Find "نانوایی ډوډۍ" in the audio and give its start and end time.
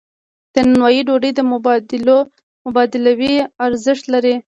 0.67-1.31